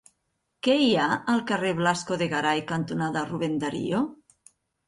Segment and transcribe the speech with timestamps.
[0.67, 4.05] Què hi ha al carrer Blasco de Garay cantonada Rubén Darío?